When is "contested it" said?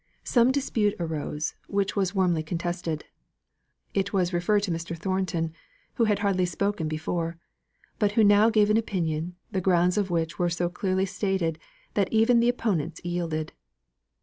2.41-4.11